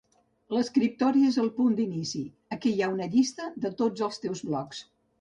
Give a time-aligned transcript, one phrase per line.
[0.53, 2.23] L’escriptori és el punt d’inici,
[2.57, 4.87] aquí hi ha una llista de tots els teus blogs.